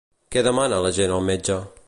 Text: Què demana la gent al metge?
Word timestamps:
Què 0.35 0.43
demana 0.47 0.79
la 0.87 0.93
gent 0.99 1.15
al 1.19 1.27
metge? 1.31 1.61